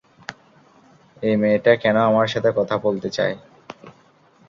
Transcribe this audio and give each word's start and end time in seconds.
এই 1.23 1.35
মেয়েটা 1.35 1.73
কেন 1.75 1.95
আমার 2.09 2.27
সাথে 2.27 2.49
কথা 2.57 2.75
বলতে 2.77 3.09
চায়? 3.09 3.35